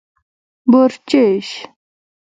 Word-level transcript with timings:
🐊 0.03 0.03
بورچېش 0.71 1.47